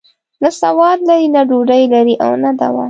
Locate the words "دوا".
2.59-2.79